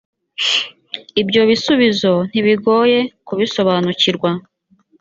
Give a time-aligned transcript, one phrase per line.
[1.21, 4.29] ibyo bisubizo ntibigoye kubisobanukirwa.